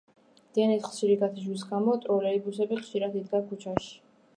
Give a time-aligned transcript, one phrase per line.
[0.57, 3.99] დენის ხშირი გათიშვის გამო ტროლეიბუსები ხშირად იდგა ქუჩაში.